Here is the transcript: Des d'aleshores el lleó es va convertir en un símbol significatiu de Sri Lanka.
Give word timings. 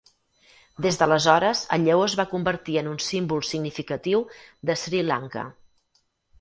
Des 0.85 0.95
d'aleshores 1.01 1.61
el 1.77 1.85
lleó 1.89 1.99
es 2.07 2.15
va 2.21 2.25
convertir 2.33 2.79
en 2.83 2.91
un 2.95 2.99
símbol 3.11 3.47
significatiu 3.53 4.27
de 4.71 4.81
Sri 4.87 5.07
Lanka. 5.15 5.49